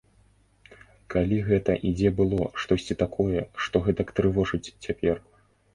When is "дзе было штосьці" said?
1.99-2.99